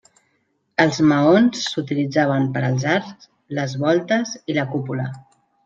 [0.85, 3.29] Els maons s'utilitzaven per als arcs,
[3.61, 5.09] les voltes i la cúpula.